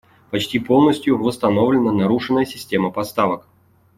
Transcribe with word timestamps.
Почти 0.31 0.57
полностью 0.57 1.15
восстановлена 1.19 1.91
нарушенная 1.91 2.45
система 2.45 2.89
поставок. 2.89 3.45